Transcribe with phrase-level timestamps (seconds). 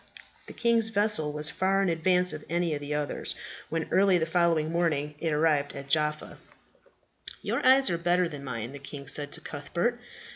[0.47, 3.35] The king's vessel was far in advance of any of the others,
[3.69, 6.39] when early the following morning it arrived at Jaffa.
[7.43, 9.99] "Your eyes are better than mine," the king said to Cuthbert.